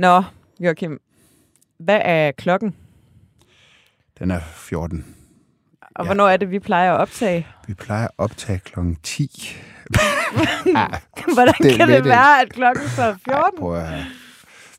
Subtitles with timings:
[0.00, 0.22] Nå,
[0.60, 1.00] Joachim.
[1.78, 2.76] Hvad er klokken?
[4.18, 5.16] Den er 14.
[5.80, 6.04] Og Ja.
[6.08, 7.46] hvornår er det, vi plejer at optage?
[7.66, 9.30] Vi plejer at optage klokken 10.
[11.34, 13.34] Hvordan Det kan det lidt være, at klokken så er 14?
[13.34, 14.04] Ej, prøv at høre.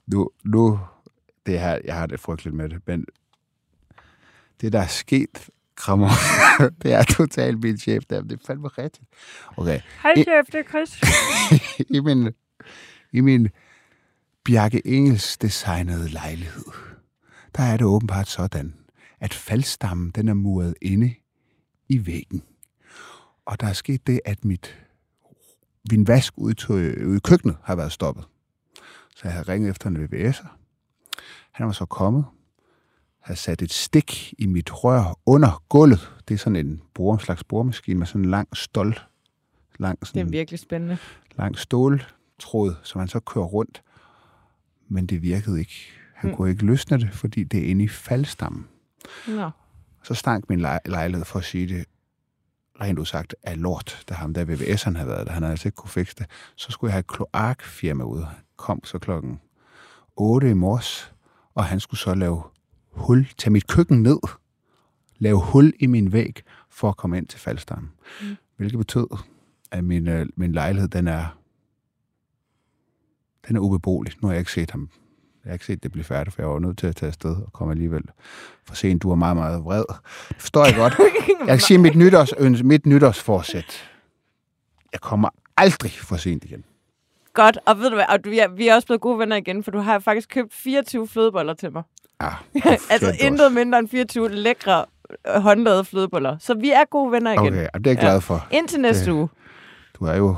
[0.08, 0.80] Nu, nu,
[1.46, 3.06] det her, jeg har det frygteligt med det, men
[4.62, 6.10] det, der er sket, krammer,
[6.84, 8.22] det er totalt min chef der.
[8.22, 9.04] Det er fandme rigtigt.
[9.58, 9.80] Okay.
[10.04, 11.02] Hej, chef, det er Chris.
[11.98, 12.34] I min,
[13.12, 13.48] i min
[14.46, 16.66] Bjarke Engels designede lejlighed,
[17.56, 18.76] der er det åbenbart sådan,
[19.20, 21.14] at faldstammen den er muret inde
[21.90, 22.44] i væggen.
[23.46, 24.78] Og der er sket det, at mit,
[25.92, 28.26] min vask ude, til, ude i køkkenet har været stoppet.
[29.16, 30.48] Så jeg havde ringet efter en VVS'er.
[31.52, 32.26] Han var så kommet,
[33.20, 36.12] havde sat et stik i mit rør under gulvet.
[36.28, 39.00] Det er sådan en bore, slags boremaskine med sådan en lang stol.
[39.80, 40.98] Lang, Det sådan, er virkelig spændende.
[41.36, 43.84] lang ståltråd, som han så kører rundt.
[44.92, 45.92] Men det virkede ikke.
[46.16, 46.36] Han Mm.
[46.36, 48.68] kunne ikke løsne det, fordi det er inde i faldstammen.
[49.28, 49.50] Nå.
[50.04, 51.86] Så stank min lej- lejlighed for at sige det
[52.82, 55.34] rent udsagt af lort, da ham der VVS'eren havde været der.
[55.34, 56.26] Han havde altså ikke kunne fikse det.
[56.56, 58.24] Så skulle jeg have et kloakfirma ud.
[58.58, 59.40] Kom så klokken
[60.16, 61.14] 8 i morges,
[61.56, 62.44] og han skulle så lave
[62.92, 64.20] hul, tage mit køkken ned,
[65.20, 67.92] lave hul i min væg, for at komme ind til faldstammen.
[68.22, 68.36] Mm.
[68.58, 69.08] Hvilket betød,
[69.72, 71.38] at min, øh, min lejlighed, den er,
[73.48, 74.14] den er ubeboelig.
[74.22, 74.90] Nu har jeg ikke set ham.
[75.46, 77.36] Jeg har ikke set det blive færdigt, for jeg var nødt til at tage afsted
[77.36, 78.04] og komme alligevel
[78.68, 79.04] for sent.
[79.04, 79.84] Du var meget, meget vred.
[80.30, 80.94] Det forstår jeg godt.
[81.40, 83.90] Jeg kan sige, mit, nytårs, mit nytårsforsæt.
[84.92, 86.64] Jeg kommer aldrig for sent igen.
[87.34, 89.64] Godt, og ved du hvad, og du, ja, vi er også blevet gode venner igen,
[89.64, 91.84] for du har faktisk købt 24 flødeboller til mig.
[92.20, 92.34] Ah,
[92.90, 94.86] altså intet mindre end 24 lækre
[95.36, 96.38] øh, håndlavede flødeboller.
[96.40, 97.48] Så vi er gode venner igen.
[97.54, 98.48] Okay, og det er jeg glad for.
[98.52, 99.30] Indtil næste Det- uge.
[100.00, 100.36] Du er jo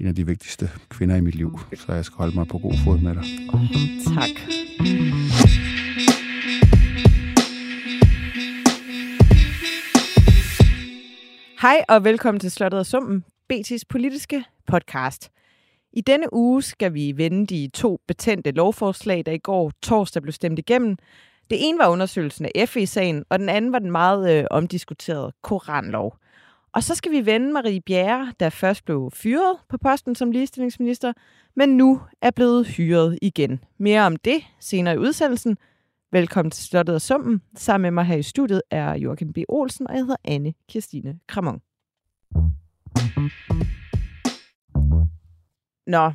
[0.00, 2.74] en af de vigtigste kvinder i mit liv, så jeg skal holde mig på god
[2.84, 3.24] fod med dig.
[4.14, 4.30] Tak.
[11.62, 15.30] Hej og velkommen til Slottet og Summen, BT's politiske podcast.
[15.92, 20.32] I denne uge skal vi vende de to betændte lovforslag, der i går torsdag blev
[20.32, 20.96] stemt igennem.
[21.50, 26.16] Det ene var undersøgelsen af FE-sagen, og den anden var den meget øh, omdiskuterede koranlov.
[26.74, 31.12] Og så skal vi vende Marie Bjerre, der først blev fyret på posten som ligestillingsminister,
[31.56, 33.60] men nu er blevet hyret igen.
[33.78, 35.58] Mere om det senere i udsendelsen.
[36.12, 37.42] Velkommen til Slottet og Sumpen.
[37.56, 39.38] Sammen med mig her i studiet er Joachim B.
[39.48, 41.60] Olsen, og jeg hedder Anne Kirstine Kramon.
[45.86, 46.12] Nå,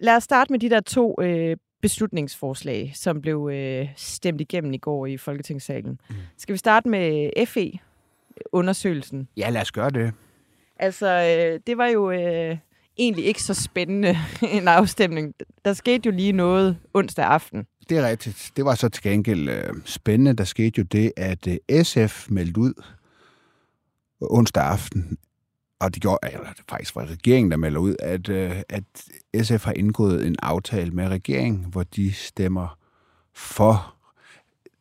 [0.00, 4.78] lad os starte med de der to øh, beslutningsforslag, som blev øh, stemt igennem i
[4.78, 6.00] går i Folketingssalen.
[6.10, 6.16] Mm.
[6.36, 7.30] Skal vi starte med
[8.42, 9.28] FE-undersøgelsen?
[9.36, 10.12] Ja, lad os gøre det.
[10.76, 12.58] Altså, øh, det var jo øh,
[12.98, 14.18] egentlig ikke så spændende
[14.56, 15.34] en afstemning.
[15.64, 17.66] Der skete jo lige noget onsdag aften.
[17.88, 18.52] Det er rigtigt.
[18.56, 20.32] Det var så til gengæld øh, spændende.
[20.32, 22.74] Der skete jo det, at øh, SF meldte ud
[24.20, 25.18] onsdag aften,
[25.80, 28.84] og det gjorde, eller det faktisk var regeringen, der melder ud, at, øh, at
[29.42, 32.78] SF har indgået en aftale med regeringen, hvor de stemmer
[33.34, 33.94] for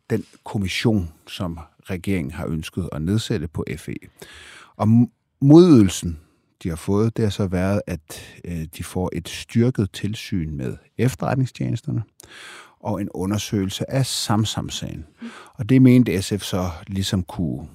[0.10, 1.60] den kommission, som
[1.90, 3.96] regeringen har ønsket at nedsætte på FE.
[4.76, 4.88] Og
[5.42, 6.20] modydelsen,
[6.64, 10.78] de har fået, det har så været, at øh, de får et styrket tilsyn med
[10.98, 12.04] efterretningstjenesterne
[12.80, 15.06] og en undersøgelse af Samsam-sagen.
[15.54, 17.68] Og det mente SF så ligesom kunne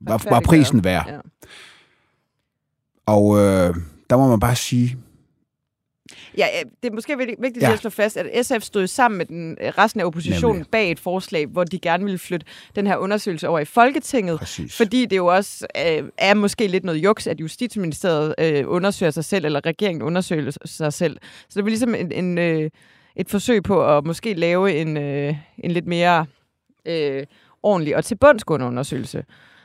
[0.00, 1.08] var, var prisen værd.
[1.08, 1.18] Ja.
[3.06, 3.74] Og øh,
[4.10, 4.98] der må man bare sige,
[6.38, 7.72] Ja, øh, det er måske vigtigt Ja.
[7.72, 10.70] at slå fast, at SF stod sammen med den øh, resten af oppositionen Nemlig.
[10.70, 12.46] bag et forslag, hvor de gerne ville flytte
[12.76, 14.38] den her undersøgelse over i Folketinget.
[14.38, 14.76] præcis.
[14.76, 19.24] Fordi det jo også øh, er måske lidt noget juks, at Justitsministeriet øh, undersøger sig
[19.24, 21.16] selv, eller regeringen undersøger sig selv.
[21.48, 22.70] Så det var ligesom en, en, øh,
[23.16, 26.26] et forsøg på at måske lave en, øh, en lidt mere
[26.86, 27.26] øh,
[27.62, 29.24] ordentlig og tilbundsgående undersøgelse.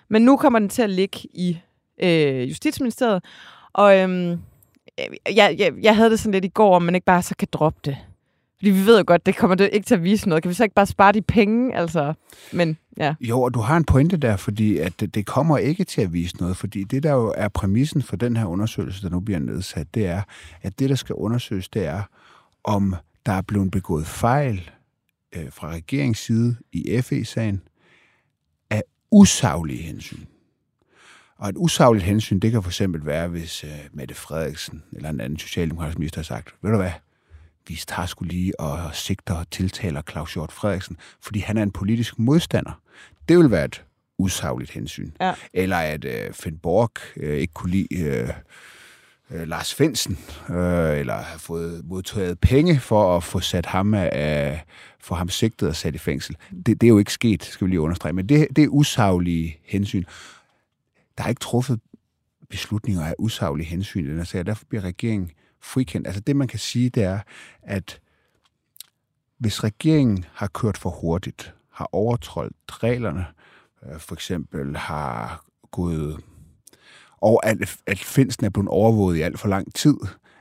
[0.09, 1.57] Men nu kommer den til at ligge i
[2.03, 3.23] øh, Justitsministeriet,
[3.73, 4.39] og øhm,
[4.99, 7.35] Øh, jeg, jeg, jeg havde det sådan lidt i går, om man ikke bare så
[7.35, 7.97] kan droppe det.
[8.57, 10.43] Fordi vi ved jo godt, det kommer det ikke til at vise noget.
[10.43, 11.75] Kan vi så ikke bare spare de penge?
[11.75, 12.13] Altså,
[12.53, 13.13] men ja.
[13.21, 16.13] Jo, og du har en pointe der, fordi at det, det kommer ikke til at
[16.13, 19.39] vise noget, fordi det, der jo er præmissen for den her undersøgelse, der nu bliver
[19.39, 20.21] nedsat, det er,
[20.61, 22.03] at det, der skal undersøges, det er,
[22.63, 22.95] om
[23.25, 24.69] der er blevet begået fejl
[25.35, 27.61] øh, fra regeringsside i FE-sagen
[28.69, 30.25] af usaglige hensyn.
[31.41, 35.21] Og et usagligt hensyn, det kan for eksempel være, hvis øh, Mette Frederiksen eller en
[35.21, 36.91] anden socialdemokratisk minister har sagt, ved du hvad,
[37.67, 41.71] vi tager skulle lige og sigter og tiltaler Claus Hjort Frederiksen, fordi han er en
[41.71, 42.81] politisk modstander.
[43.29, 43.83] Det vil være et
[44.17, 45.11] usagligt hensyn.
[45.21, 45.33] Ja.
[45.53, 48.29] Eller at øh, Finn Borg øh, ikke kunne lide øh,
[49.31, 50.17] øh, Lars Finsen,
[50.49, 54.63] øh, eller have fået modtaget penge for at få sat ham af,
[54.99, 56.35] for ham sigtet og sat i fængsel.
[56.65, 59.57] Det, det er jo ikke sket, skal vi lige understrege, men det, det er usaglige
[59.65, 60.03] hensyn.
[61.21, 61.79] Der er ikke truffet
[62.49, 66.07] beslutninger af usaglige hensyn i den her sag, og derfor bliver regeringen frikendt.
[66.07, 67.19] Altså det, man kan sige, det er,
[67.61, 67.99] at
[69.37, 73.25] hvis regeringen har kørt for hurtigt, har overtrådt reglerne,
[73.85, 76.23] øh, for eksempel har gået
[77.17, 79.95] og at, at Finsen er blevet overvåget i alt for lang tid,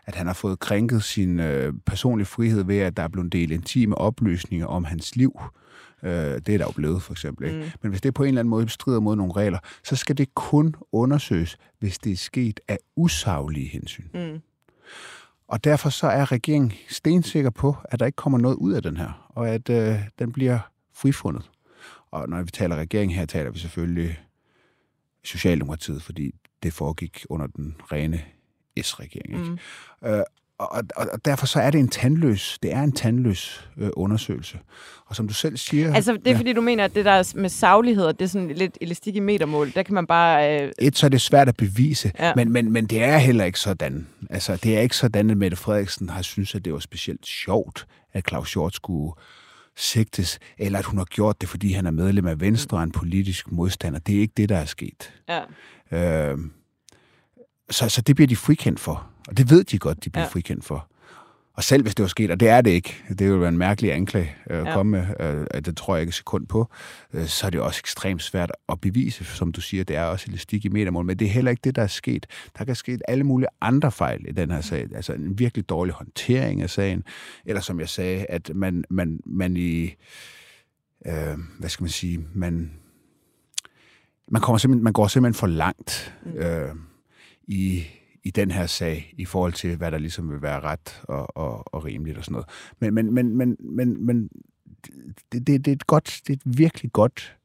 [0.07, 3.53] at han har fået krænket sin øh, personlige frihed ved, at der er blevet delt
[3.53, 5.41] intime oplysninger om hans liv.
[5.41, 5.70] Øh,
[6.03, 7.49] det er der jo blevet, for eksempel.
[7.49, 7.59] Ikke?
[7.59, 7.71] Mm.
[7.83, 10.35] Men hvis det på en eller anden måde strider mod nogle regler, så skal det
[10.35, 14.09] kun undersøges, hvis det er sket af usaglige hensyn.
[14.15, 14.41] Mm.
[15.49, 18.97] Og derfor så er regeringen stensikker på, at der ikke kommer noget ud af den
[18.97, 20.59] her, og at øh, den bliver
[20.95, 21.51] frifundet.
[22.11, 24.21] Og når vi taler regering her, taler vi selvfølgelig
[25.25, 28.23] Socialdemokratiet, fordi det foregik under den rene
[28.83, 29.33] S-regering.
[29.33, 29.59] Ikke?
[30.03, 30.09] Mm.
[30.09, 30.23] Øh,
[30.61, 34.59] og, og, og derfor så er det en tandløs, det er en tandløs øh, undersøgelse.
[35.07, 35.95] Og som du selv siger...
[35.95, 36.39] Altså, det er ja.
[36.39, 39.73] fordi, du mener, at det der med saglighed, det er sådan lidt elastik i metermål,
[39.75, 40.63] der kan man bare...
[40.63, 40.73] Øh...
[40.79, 42.33] Et, så er det svært at bevise, ja.
[42.37, 44.07] men, men, men det er heller ikke sådan.
[44.31, 47.87] Altså, det er ikke sådan, at Mette Frederiksen har synes at det var specielt sjovt,
[48.13, 49.13] at Claus Hjort skulle
[49.77, 52.93] sigtes, eller at hun har gjort det, fordi han er medlem af Venstre og en
[52.93, 53.99] politisk modstander.
[53.99, 55.13] Det er ikke det, der er sket.
[55.29, 56.33] Ja.
[56.33, 56.39] Øh,
[57.71, 59.07] så, så det bliver de frikendt for.
[59.31, 60.31] Og det ved de godt, de bliver ja.
[60.31, 60.87] frikendt for.
[61.55, 63.59] Og selv hvis det var sket, og det er det ikke, det ville være en
[63.59, 64.73] mærkelig anklage øh, at ja.
[64.73, 65.07] komme med,
[65.55, 66.71] øh, det tror jeg ikke sekund på,
[67.13, 70.27] øh, så er det også ekstremt svært at bevise, som du siger, det er også
[70.29, 72.27] elastik i metermål, men det er heller ikke det, der er sket.
[72.59, 75.95] Der kan ske alle mulige andre fejl i den her sag, altså en virkelig dårlig
[75.95, 77.05] håndtering af sagen,
[77.45, 79.95] eller som jeg sagde, at man, man, man i,
[81.07, 82.71] øh, hvad skal man sige, man,
[84.29, 86.33] man, kommer simpelthen, man går simpelthen for langt mm.
[86.33, 86.75] øh,
[87.47, 87.85] i
[88.25, 91.75] i den her sag, i forhold til, hvad der ligesom vil være ret og, og,
[91.75, 92.49] og rimeligt og sådan noget.
[92.81, 94.29] Men, men, men, men, men, men
[95.33, 97.37] det, det, det, er et godt, det er et virkelig godt,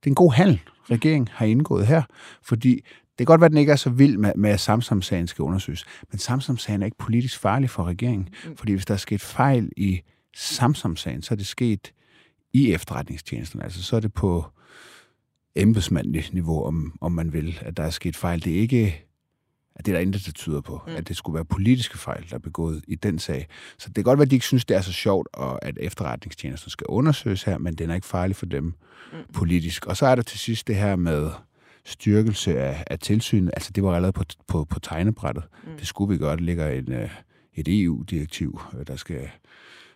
[0.00, 2.02] det er en god handel, regeringen har indgået her,
[2.42, 2.74] fordi
[3.18, 5.42] det kan godt være, at den ikke er så vild med, med at Samsam-sagen skal
[5.42, 8.56] undersøges, men Samsam-sagen er ikke politisk farlig for regeringen, mm.
[8.56, 10.00] fordi hvis der er sket fejl i
[10.34, 11.92] Samsam-sagen, så er det sket
[12.52, 14.44] i efterretningstjenesten, altså så er det på
[15.54, 18.44] embedsmandligt niveau, om, om man vil, at der er sket fejl.
[18.44, 19.06] Det er ikke
[19.76, 20.92] at det er der intet, der tyder på, mm.
[20.96, 23.46] at det skulle være politiske fejl, der er begået i den sag.
[23.78, 25.78] Så det kan godt være, at de ikke synes, det er så sjovt, og at
[25.80, 29.18] efterretningstjenesten skal undersøges her, men den er ikke farlig for dem mm.
[29.32, 29.86] politisk.
[29.86, 31.30] Og så er der til sidst det her med
[31.84, 33.50] styrkelse af, af tilsynet.
[33.56, 35.44] Altså, det var allerede på, på, på tegnebrættet.
[35.64, 35.70] Mm.
[35.78, 36.36] Det skulle vi gøre.
[36.36, 37.10] Det ligger en, øh,
[37.54, 39.30] et EU-direktiv, øh, der skal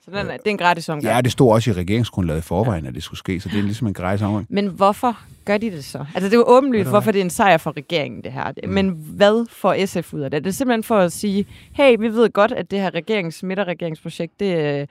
[0.09, 1.15] så den er, det er en gratis omgang?
[1.15, 2.89] Ja, det stod også i regeringsgrundlaget i forvejen, ja.
[2.89, 4.47] at det skulle ske, så det er ligesom en gratis omgang.
[4.49, 5.99] Men hvorfor gør de det så?
[5.99, 8.53] Altså, det er jo åbenlyst, hvorfor det er en sejr for regeringen, det her.
[8.65, 8.71] Mm.
[8.71, 10.45] Men hvad får SF ud af det?
[10.45, 14.41] Det er simpelthen for at sige, hey, vi ved godt, at det her regerings, midterregeringsprojekt,
[14.41, 14.89] det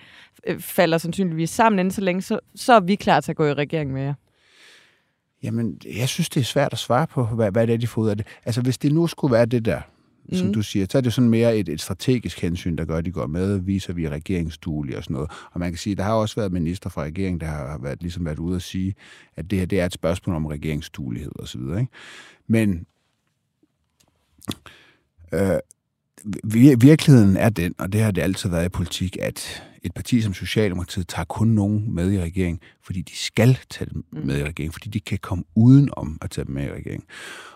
[0.48, 3.46] øh, falder sandsynligvis sammen inden så længe, så, så er vi klar til at gå
[3.46, 4.14] i regering med jer.
[5.44, 8.02] Jamen, jeg synes, det er svært at svare på, hvad, hvad det er, de får
[8.02, 8.28] ud af det.
[8.46, 9.82] Altså, hvis det nu skulle være det der,
[10.30, 10.38] mm.
[10.38, 13.06] som du siger, så er det sådan mere et, et strategisk hensyn, der gør, at
[13.06, 15.32] de går med, viser vi regeringsduelige og sådan noget.
[15.52, 18.26] Og man kan sige, der har også været minister fra regeringen, der har været, ligesom
[18.26, 18.96] været ude at sige,
[19.36, 21.80] at det her det er et spørgsmål om regeringsduelighed og så videre.
[21.80, 21.92] Ikke?
[22.48, 22.86] Men
[25.34, 25.60] øh,
[26.82, 30.34] virkeligheden er den, og det har det altid været i politik, at et parti som
[30.34, 34.20] Socialdemokratiet tager kun nogen med i regeringen, fordi de skal tage dem mm.
[34.20, 37.08] med i regeringen, fordi de kan komme uden om at tage dem med i regeringen.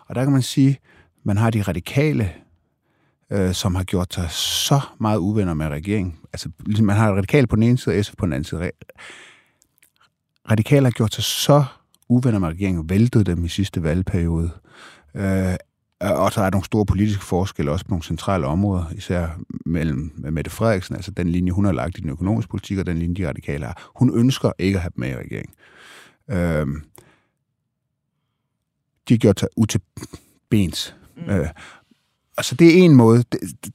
[0.05, 0.79] Og der kan man sige,
[1.23, 2.33] man har de radikale
[3.31, 6.17] øh, som har gjort sig så meget uvenner med regeringen.
[6.33, 8.71] Altså, ligesom man har radikale på den ene side, og SF på den anden side.
[10.51, 11.63] Radikale har gjort sig så
[12.09, 14.51] uvenner med regeringen, væltet dem i sidste valgperiode.
[15.15, 15.55] Øh,
[16.01, 19.27] og så er der nogle store politiske forskelle også på nogle centrale områder, især
[19.65, 22.97] mellem Mette Frederiksen, altså den linje, hun har lagt i den økonomiske politik, og den
[22.97, 23.91] linje, de radikale har.
[23.95, 25.53] Hun ønsker ikke at have dem med i regeringen.
[26.29, 26.67] Øh,
[29.09, 30.95] de har gjort sig utilbens.
[31.17, 31.29] Mm.
[31.29, 31.47] Øh,
[32.39, 33.23] Altså, det er en måde.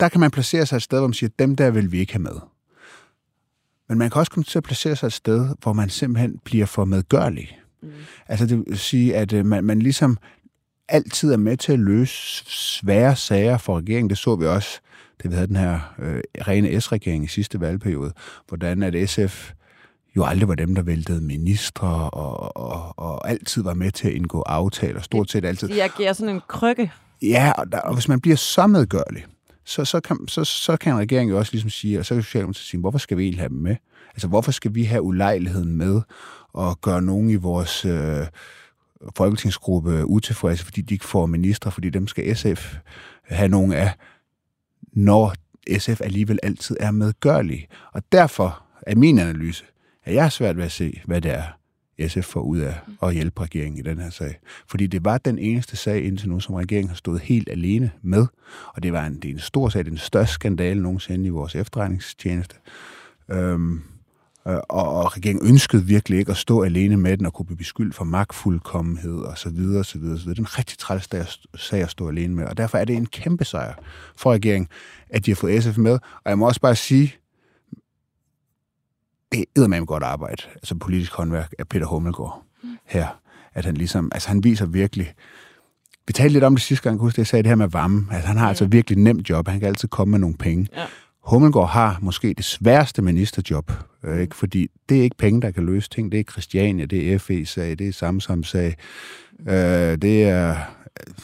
[0.01, 2.13] Der kan man placere sig et sted, hvor man siger, dem der vil vi ikke
[2.13, 2.41] have med.
[3.89, 6.67] Men man kan også komme til at placere sig et sted, hvor man simpelthen bliver
[6.67, 7.59] for medgørlig.
[7.83, 7.89] Mm.
[8.29, 10.19] Altså, det vil sige, at øh, man, man ligesom
[10.89, 14.11] altid er med til at løse svære sager for regeringen.
[14.11, 14.81] Det så vi også,
[15.23, 18.13] det vi havde den her øh, rene S-regering i sidste valgperiode,
[18.49, 19.53] hvordan at SF
[20.17, 24.15] jo aldrig var dem, der væltede ministre og, og, og altid var med til at
[24.15, 25.69] indgå aftaler, stort set altid.
[25.69, 26.93] De agerer sådan en krykke.
[27.23, 29.25] Ja, og, der, og hvis man bliver så medgørlig,
[29.65, 32.67] så, så, kan, så, så kan regeringen jo også ligesom sige, og så kan Socialdemokratiet
[32.67, 33.77] sige, hvorfor skal vi egentlig have dem med?
[34.15, 36.01] Altså, hvorfor skal vi have ulejligheden med
[36.59, 38.27] at gøre nogen i vores øh,
[39.17, 42.77] folketingsgruppe utilfredse, fordi de ikke får ministre, fordi dem skal SF
[43.25, 43.91] have nogen af.
[44.93, 45.35] når
[45.79, 47.67] SF alligevel altid er medgørlige.
[47.93, 49.65] Og derfor er min analyse,
[50.05, 51.45] at jeg er svært ved at se, hvad det er,
[52.09, 54.39] SF får ud af at hjælpe regeringen i den her sag.
[54.67, 58.27] Fordi det var den eneste sag indtil nu, som regeringen har stået helt alene med.
[58.75, 61.55] Og det var en, det er en stor sag, den største skandale nogensinde i vores
[61.55, 62.57] efterretningstjeneste.
[63.31, 63.83] Øhm,
[64.49, 67.57] øh, og, og regeringen ønskede virkelig ikke at stå alene med den og kunne blive
[67.57, 70.35] beskyldt for magtfuldkommenhed og så videre, og så videre, så videre.
[70.35, 71.09] Det er en rigtig træls
[71.57, 73.75] sag at stå alene med, og derfor er det en kæmpe sejr
[74.17, 74.69] for regeringen,
[75.11, 75.93] at de har fået SF med.
[75.93, 77.15] Og jeg må også bare sige,
[79.35, 82.43] er med godt arbejde, altså politisk håndværk af Peter Hummelgaard
[82.87, 83.07] her.
[83.55, 85.15] At han ligesom, altså han viser virkelig,
[86.07, 88.07] vi talte lidt om det sidste gang, huske, jeg sagde det her med varme.
[88.11, 89.49] Altså, han har altså virkelig nemt job.
[89.49, 90.69] Han kan altid komme med nogle penge.
[90.77, 90.85] Ja.
[91.25, 93.73] Hummelgaard har måske det sværeste ministerjob,
[94.05, 94.37] øh, ikke?
[94.37, 96.13] fordi det er ikke penge, der kan løse ting.
[96.13, 98.75] Det er Christiania, det er FE-sag, det er Samsam-sag,
[99.49, 100.57] øh, det er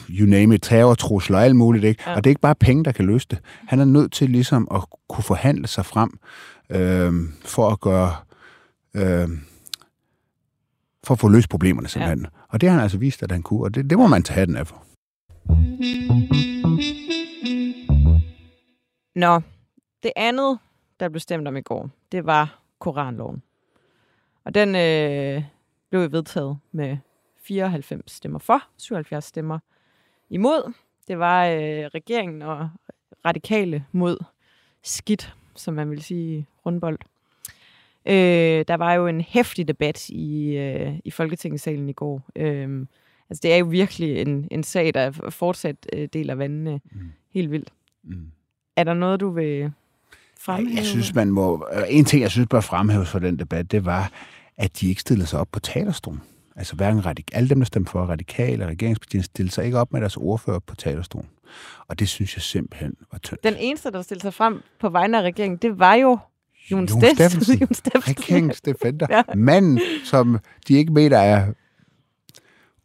[0.09, 1.83] you name it, terrortrusler og alt muligt.
[1.83, 2.03] Ikke?
[2.07, 2.15] Ja.
[2.15, 3.39] Og det er ikke bare penge, der kan løse det.
[3.67, 6.19] Han er nødt til ligesom at kunne forhandle sig frem
[6.71, 7.13] øh,
[7.45, 8.15] for at gøre...
[8.93, 9.29] Øh,
[11.03, 12.21] for at få løst problemerne simpelthen.
[12.21, 12.27] Ja.
[12.47, 14.45] Og det har han altså vist, at han kunne, og det, det må man tage
[14.45, 14.83] den af for.
[19.15, 19.41] Nå,
[20.03, 20.59] det andet,
[20.99, 23.43] der blev stemt om i går, det var Koranloven.
[24.45, 25.43] Og den øh,
[25.89, 26.97] blev vedtaget med
[27.43, 29.59] 94 stemmer for, 77 stemmer
[30.29, 30.73] imod.
[31.07, 32.69] Det var øh, regeringen og
[33.25, 34.17] radikale mod
[34.83, 36.99] skidt, som man vil sige rundbold.
[38.05, 42.29] Øh, der var jo en hæftig debat i, øh, i Folketingssalen i går.
[42.35, 42.85] Øh,
[43.29, 46.99] altså, det er jo virkelig en, en sag, der fortsat øh, deler vandene mm.
[47.33, 47.73] helt vildt.
[48.03, 48.31] Mm.
[48.75, 49.71] Er der noget, du vil
[50.39, 50.77] fremhæve?
[50.77, 51.67] Jeg synes, man må...
[51.89, 54.11] En ting, jeg synes bør fremhæves for den debat, det var,
[54.57, 56.21] at de ikke stillede sig op på talerstolen.
[56.55, 59.93] Altså hverken radik- alle dem, der stemte for radikale og regeringspartierne, stillede sig ikke op
[59.93, 61.29] med deres ordfører på talerstolen.
[61.87, 63.43] Og det synes jeg simpelthen var tyndt.
[63.43, 66.19] Den eneste, der stillede sig frem på vegne af regeringen, det var jo
[66.71, 67.57] Jon, Jon Steffensen.
[67.61, 68.15] Jon Steffensen.
[68.17, 69.07] Regeringens defender.
[69.09, 69.21] ja.
[69.35, 71.53] Manden, som de ikke mener er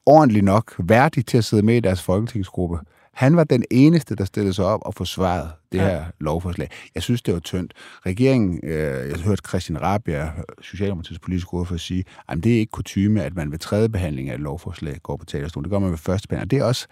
[0.07, 2.79] ordentligt nok værdig til at sidde med i deres folketingsgruppe.
[3.13, 5.85] Han var den eneste, der stillede sig op og forsvarede det ja.
[5.85, 6.71] her lovforslag.
[6.95, 7.73] Jeg synes, det var tyndt.
[8.07, 13.23] Regeringen, øh, jeg hørte Christian Rabia, Socialdemokratiets politiske ordfører, sige, at det er ikke kutume,
[13.23, 15.65] at man ved tredje behandling af et lovforslag går på talerstolen.
[15.65, 16.51] Det gør man ved første behandling.
[16.51, 16.87] Det er også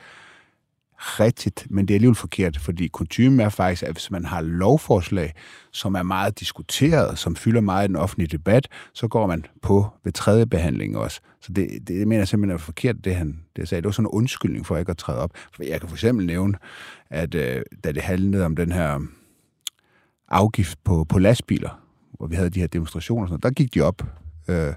[0.99, 5.35] rigtigt, men det er alligevel forkert, fordi kutume er faktisk, at hvis man har lovforslag,
[5.71, 9.87] som er meget diskuteret, som fylder meget i den offentlige debat, så går man på
[10.05, 11.21] ved tredje behandling også.
[11.41, 13.83] Så det, det mener jeg simpelthen er forkert, det han det sagde.
[13.83, 15.31] Det var sådan en undskyldning for ikke at træde op.
[15.55, 16.55] For jeg kan for eksempel nævne,
[17.11, 19.01] at øh, da det handlede om den her
[20.29, 23.81] afgift på, på lastbiler, hvor vi havde de her demonstrationer, og sådan, der gik de
[23.81, 24.03] op
[24.49, 24.73] øh,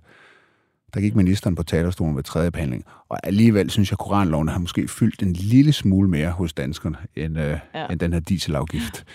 [0.93, 2.83] der gik ministeren på talerstolen ved tredje behandling.
[3.09, 6.97] Og alligevel synes jeg, at koranloven har måske fyldt en lille smule mere hos danskerne,
[7.15, 7.87] end, øh, ja.
[7.87, 9.05] end den her dieselafgift.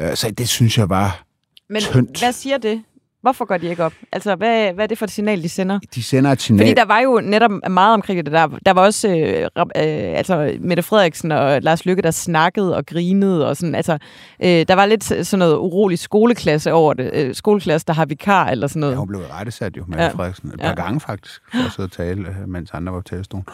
[0.00, 1.24] Øh, så det synes jeg var
[1.68, 2.18] Men tyndt.
[2.18, 2.82] hvad siger det
[3.22, 3.92] Hvorfor går de ikke op?
[4.12, 5.78] Altså, hvad, hvad er det for et signal, de sender?
[5.94, 6.66] De sender et signal.
[6.66, 8.46] Fordi der var jo netop meget omkring det der.
[8.66, 13.48] Der var også øh, øh, altså, Mette Frederiksen og Lars Lykke, der snakkede og grinede.
[13.48, 13.98] Og sådan, altså,
[14.42, 17.10] øh, der var lidt sådan noget urolig skoleklasse over det.
[17.14, 18.92] Øh, skoleklasse, der har vikar eller sådan noget.
[18.92, 20.10] Ja, hun blev rettesat jo, Mette ja.
[20.10, 20.48] Frederiksen.
[20.48, 20.74] Et par ja.
[20.74, 23.46] gange faktisk, for at sidde og tale, øh, mens andre var på talerstolen.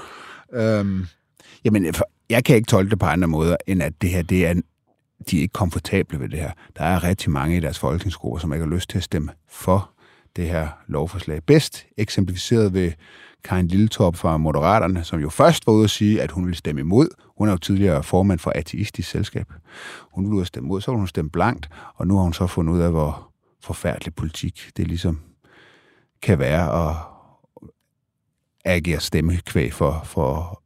[0.54, 1.06] Øhm,
[1.64, 1.94] jamen,
[2.30, 4.54] jeg kan ikke tolke det på andre måder, end at det her det er
[5.30, 6.50] de er ikke komfortable ved det her.
[6.76, 9.90] Der er rigtig mange i deres folketingsgrupper, som ikke har lyst til at stemme for
[10.36, 11.42] det her lovforslag.
[11.42, 12.92] Bedst eksemplificeret ved
[13.44, 16.80] Karin Lilletorp fra Moderaterne, som jo først var ude at sige, at hun ville stemme
[16.80, 17.08] imod.
[17.38, 19.52] Hun er jo tidligere formand for Ateistisk Selskab.
[20.12, 22.32] Hun ville ud at stemme imod, så ville hun stemme blankt, og nu har hun
[22.32, 25.20] så fundet ud af, hvor forfærdelig politik det ligesom
[26.22, 26.96] kan være at
[28.64, 30.62] agere stemmekvæg for, for,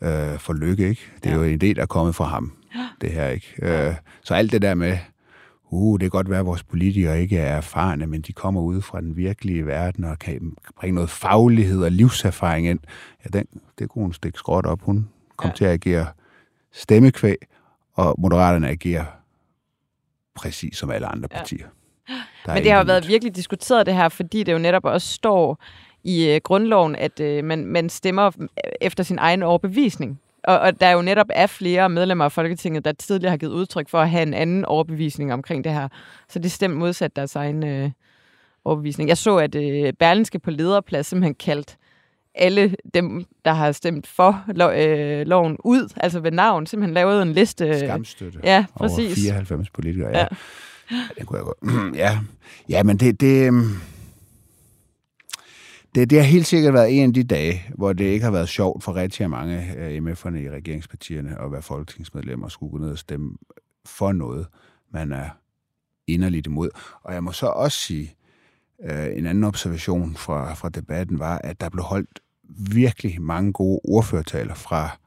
[0.00, 0.88] øh, for lykke.
[0.88, 1.02] Ikke?
[1.22, 1.36] Det er ja.
[1.36, 2.52] jo en idé, der er kommet fra ham
[3.04, 3.54] det her, ikke?
[3.62, 4.98] Øh, så alt det der med,
[5.70, 8.82] uh, det kan godt være, at vores politikere ikke er erfarne, men de kommer ud
[8.82, 12.80] fra den virkelige verden og kan bringe noget faglighed og livserfaring ind.
[13.24, 13.46] Ja, den,
[13.78, 14.80] det kunne hun stikke skråt op.
[14.82, 15.54] Hun kom ja.
[15.54, 16.06] til at agere
[16.72, 17.36] stemmekvæg,
[17.94, 19.04] og Moderaterne agerer
[20.34, 21.38] præcis som alle andre ja.
[21.38, 21.66] partier.
[22.46, 25.12] Der Men det har jo været virkelig diskuteret det her, fordi det jo netop også
[25.12, 25.62] står
[26.04, 28.30] i øh, grundloven, at øh, man, man stemmer
[28.80, 30.20] efter sin egen overbevisning.
[30.44, 33.52] Og, og der er jo netop er flere medlemmer af Folketinget, der tidligere har givet
[33.52, 35.88] udtryk for at have en anden overbevisning omkring det her.
[36.28, 37.90] Så det stemt modsat deres egen øh,
[38.64, 39.08] overbevisning.
[39.08, 41.76] Jeg så, at øh, Berlinske på lederplads simpelthen kaldt
[42.34, 47.22] alle dem, der har stemt for lo- øh, loven ud, altså ved navn, simpelthen lavet
[47.22, 47.78] en liste.
[47.78, 48.98] Skamstøtte ja, præcis.
[48.98, 50.10] over 94 politikere.
[50.10, 50.18] Ja.
[50.18, 50.26] ja.
[50.90, 51.96] ja det kunne jeg godt.
[52.04, 52.18] ja.
[52.68, 53.70] ja, men det, det, øhm,
[55.94, 58.48] det, det har helt sikkert været en af de dage, hvor det ikke har været
[58.48, 62.78] sjovt for rigtig mange øh, af MF'erne i regeringspartierne at være folketingsmedlemmer og skulle gå
[62.78, 63.36] ned og stemme
[63.86, 64.46] for noget,
[64.92, 65.28] man er
[66.06, 66.70] inderligt imod.
[67.02, 68.14] Og jeg må så også sige,
[68.82, 72.20] øh, en anden observation fra, fra debatten var, at der blev holdt
[72.72, 74.98] virkelig mange gode ordførtaler fra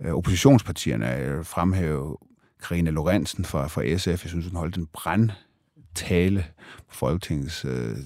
[0.00, 1.06] øh, oppositionspartierne.
[1.06, 2.16] Jeg fremhæve
[2.62, 4.06] Karine Lorentzen fra, fra SF.
[4.08, 6.46] Jeg synes, hun holdt en brandtale
[6.88, 7.96] på Folketingets øh,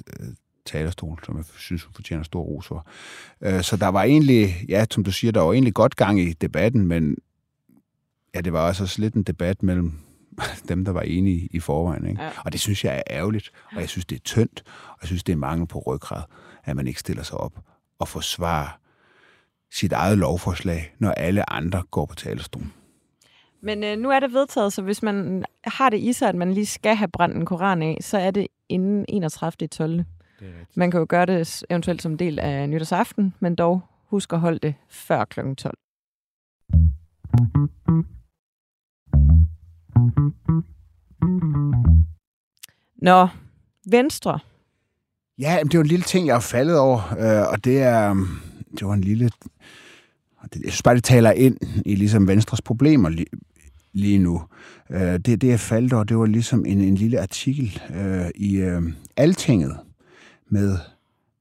[0.68, 2.86] talerstol, som jeg synes, hun fortjener stor ros for.
[3.40, 6.32] Øh, så der var egentlig, ja, som du siger, der var egentlig godt gang i
[6.32, 7.16] debatten, men
[8.34, 9.92] ja, det var også lidt en debat mellem
[10.68, 12.06] dem, der var enige i forvejen.
[12.06, 12.22] Ikke?
[12.22, 12.30] Ja.
[12.44, 15.24] Og det synes jeg er ærgerligt, og jeg synes, det er tyndt, og jeg synes,
[15.24, 16.22] det er mangel på ryggrad,
[16.64, 17.58] at man ikke stiller sig op
[17.98, 18.78] og forsvarer
[19.72, 22.72] sit eget lovforslag, når alle andre går på talerstolen.
[23.60, 26.52] Men øh, nu er det vedtaget, så hvis man har det i sig, at man
[26.52, 29.68] lige skal have brændt en koran af, så er det inden 31.
[29.68, 30.04] 12.
[30.74, 34.58] Man kan jo gøre det eventuelt som del af nytårsaften, men dog husk at holde
[34.58, 35.40] det før kl.
[35.54, 35.78] 12.
[43.02, 43.28] Nå,
[43.90, 44.38] Venstre.
[45.38, 48.14] Ja, det var en lille ting, jeg har faldet over, øh, og det er,
[48.70, 49.30] det var en lille,
[50.42, 53.26] jeg synes bare, det taler ind i ligesom Venstres problemer lige,
[53.92, 54.42] lige nu.
[54.90, 58.56] Øh, det, det, jeg faldt over, det var ligesom en, en lille artikel øh, i
[58.56, 58.82] øh,
[59.16, 59.78] Altinget
[60.48, 60.78] med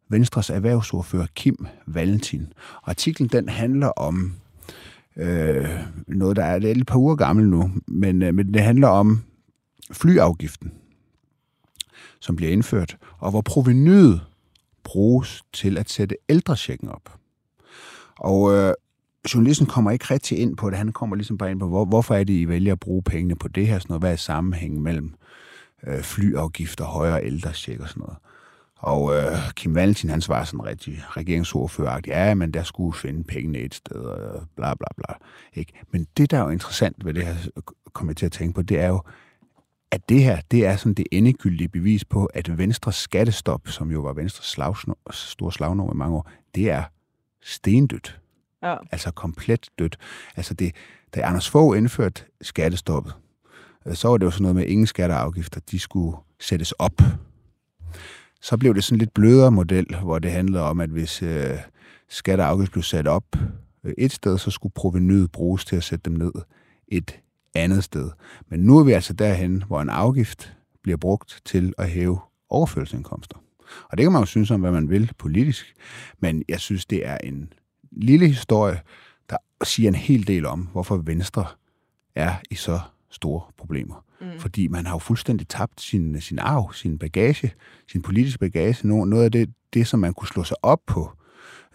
[0.10, 2.54] Venstres erhvervsordfører Kim Valentin.
[2.84, 4.34] Artiklen den handler om
[5.18, 5.70] øh,
[6.08, 8.88] noget, der er, det er et par uger gammel nu, men, øh, men det handler
[8.88, 9.24] om
[9.92, 10.72] flyafgiften,
[12.20, 14.22] som bliver indført, og hvor provenyet
[14.84, 17.18] bruges til at sætte ældrechecken op.
[18.20, 18.74] Og øh,
[19.34, 20.78] journalisten kommer ikke rigtig ind på det.
[20.78, 23.36] Han kommer ligesom bare ind på, hvor, hvorfor er det, I vælger at bruge pengene
[23.36, 23.80] på det her?
[23.80, 24.02] Sådan noget.
[24.02, 25.14] Hvad er sammenhængen mellem
[25.88, 28.18] øh, flyafgifter, højere ældrecheck og sådan noget?
[28.80, 33.58] Og øh, Kim Valentin, han svarer sådan rigtig regeringsordfører, ja, men der skulle finde pengene
[33.58, 35.16] et sted, og bla bla bla.
[35.54, 35.74] Ikke?
[35.92, 37.36] Men det, der er jo interessant ved det her,
[37.94, 39.02] kommer jeg til at tænke på, det er jo,
[39.92, 44.02] at det her, det er sådan det endegyldige bevis på, at Venstres skattestop, som jo
[44.02, 46.84] var Venstres slagsnor, store slagnummer i mange år, det er
[47.42, 48.20] stendødt.
[48.64, 48.76] Ja.
[48.92, 49.98] Altså komplet dødt.
[50.36, 50.76] Altså det,
[51.16, 53.14] da Anders Fogh indførte skattestoppet,
[53.94, 56.72] så var det jo sådan noget med, at ingen skatter og afgifter, de skulle sættes
[56.72, 57.02] op.
[58.42, 61.58] Så blev det sådan lidt blødere model, hvor det handlede om, at hvis øh,
[62.10, 63.36] skatter og afgifter blev sat op
[63.84, 66.32] øh, et sted, så skulle provenyet bruges til at sætte dem ned
[66.88, 67.20] et
[67.56, 68.12] andet sted.
[68.50, 72.20] Men nu er vi altså derhen, hvor en afgift bliver brugt til at hæve
[72.50, 73.38] overførselsindkomster.
[73.90, 75.74] Og det kan man jo synes om, hvad man vil politisk,
[76.20, 77.54] men jeg synes, det er en
[77.92, 78.82] lille historie,
[79.30, 81.46] der siger en hel del om, hvorfor Venstre
[82.16, 84.04] er i så store problemer.
[84.22, 84.40] Mm.
[84.40, 87.54] Fordi man har jo fuldstændig tabt sin, sin arv, sin bagage,
[87.92, 88.88] sin politiske bagage.
[88.88, 91.12] Noget af det, det, som man kunne slå sig op på,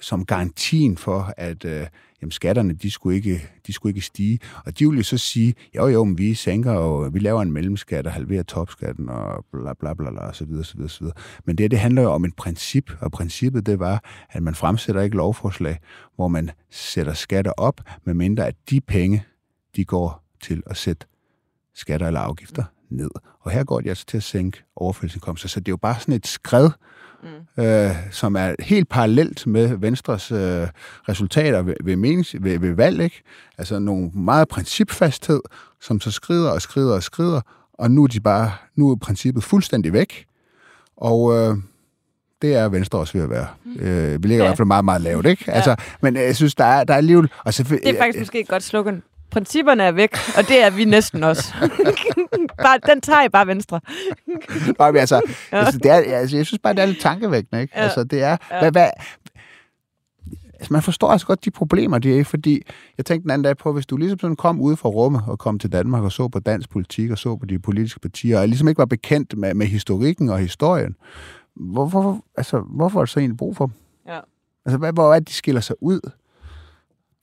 [0.00, 1.86] som garantien for, at øh,
[2.22, 4.38] jamen, skatterne, de skulle, ikke, de skulle ikke stige.
[4.66, 7.52] Og de ville jo så sige, jo jo, men vi sænker og vi laver en
[7.52, 11.00] mellemskat og halverer topskatten og bla bla bla, bla og så videre, så videre, så
[11.00, 11.16] videre.
[11.44, 15.02] Men det, det handler jo om et princip, og princippet det var, at man fremsætter
[15.02, 15.78] ikke lovforslag,
[16.16, 19.24] hvor man sætter skatter op, medmindre at de penge,
[19.76, 21.06] de går til at sætte
[21.74, 23.10] skatter eller afgifter ned.
[23.40, 25.48] Og her går de altså til at sænke overførselsindkomster.
[25.48, 26.70] Så det er jo bare sådan et skred,
[27.22, 27.64] mm.
[27.64, 30.68] øh, som er helt parallelt med Venstres øh,
[31.08, 33.00] resultater ved, ved, menings, ved, ved valg.
[33.00, 33.22] Ikke?
[33.58, 35.40] Altså nogle meget principfasthed,
[35.80, 37.40] som så skrider og skrider og skrider,
[37.72, 40.26] og nu er, de bare, nu er princippet fuldstændig væk.
[40.96, 41.56] Og øh,
[42.42, 43.46] det er Venstre også ved at være.
[43.64, 43.80] Mm.
[43.80, 44.44] Øh, vi ligger ja.
[44.44, 45.44] i hvert fald meget, meget lavt, ikke?
[45.46, 45.52] Ja.
[45.52, 47.30] Altså, men jeg synes, der er, der er alligevel...
[47.44, 49.02] Og det er faktisk måske et godt slogan.
[49.32, 51.54] Principperne er væk, og det er vi næsten også.
[52.64, 53.80] bare, den tager I bare venstre.
[54.78, 55.20] Nej, men altså,
[55.52, 55.56] ja.
[55.56, 57.62] altså, det er, altså, jeg synes bare, det er lidt tankevækkende.
[57.62, 57.74] Ikke?
[57.76, 57.82] Ja.
[57.82, 58.58] Altså, det er, ja.
[58.60, 58.90] hvad, hvad,
[60.54, 62.62] altså, man forstår altså godt de problemer, det er, fordi
[62.98, 65.38] jeg tænkte den anden dag på, hvis du ligesom sådan kom ud fra rummet og
[65.38, 68.48] kom til Danmark og så på dansk politik og så på de politiske partier, og
[68.48, 70.96] ligesom ikke var bekendt med, med historikken og historien,
[71.54, 73.74] hvorfor, altså, hvorfor er det så egentlig brug for dem?
[74.06, 74.20] Ja.
[74.64, 76.10] Altså, hvad, hvor er det, de skiller sig ud?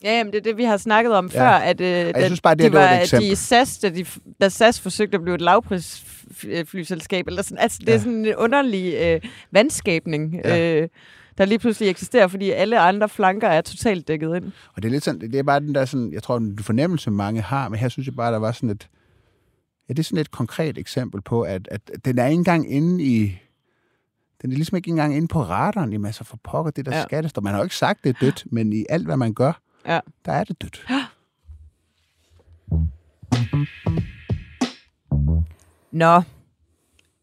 [0.03, 1.41] Ja, jamen, det er det, vi har snakket om ja.
[1.41, 4.05] før, at, øh, jeg synes bare, det, de, var, det var de SAS, da, de,
[4.41, 7.93] da SAS forsøgte at blive et lavprisflyselskab, eller sådan, altså, det ja.
[7.93, 10.81] er sådan en underlig øh, vandskabning, ja.
[10.81, 10.89] øh,
[11.37, 14.51] der lige pludselig eksisterer, fordi alle andre flanker er totalt dækket ind.
[14.75, 17.11] Og det er lidt sådan, det er bare den der sådan, jeg tror, den fornemmelse,
[17.11, 18.87] mange har, men her synes jeg bare, der var sådan et,
[19.89, 23.03] ja, det er sådan et konkret eksempel på, at, at den er ikke engang inde
[23.03, 23.37] i,
[24.41, 27.03] den er ligesom ikke engang inde på radaren i masser for pokker, det der ja.
[27.03, 27.43] skattestop.
[27.43, 29.99] Man har jo ikke sagt, det er dødt, men i alt, hvad man gør, ja.
[30.25, 30.85] der er det dødt.
[30.89, 31.05] Ja.
[35.91, 36.21] Nå,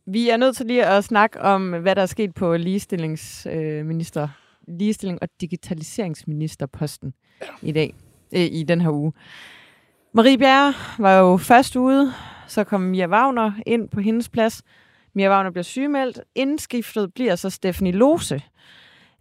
[0.07, 4.29] vi er nødt til lige at snakke om, hvad der er sket på ligestillingsminister,
[4.68, 7.46] ligestilling og digitaliseringsministerposten ja.
[7.62, 7.94] i dag,
[8.33, 9.12] øh, i den her uge.
[10.12, 12.12] Marie Bjerre var jo først ude
[12.46, 14.62] så kom Mia Wagner ind på hendes plads.
[15.14, 16.20] Mia Wagner bliver sygemeldt.
[16.35, 18.40] Indskiftet bliver så Stephanie Lose.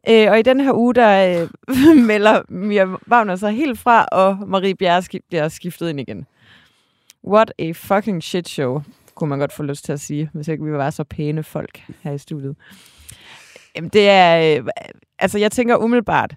[0.09, 4.37] Øh, og i den her uge, der øh, melder Mia Wagner sig helt fra, og
[4.47, 6.25] Marie Bjerre bliver skiftet ind igen.
[7.27, 8.81] What a fucking shit show,
[9.15, 11.83] kunne man godt få lyst til at sige, hvis ikke vi var så pæne folk
[12.01, 12.55] her i studiet.
[13.75, 14.57] Jamen, det er...
[14.59, 14.67] Øh,
[15.19, 16.35] altså, jeg tænker umiddelbart,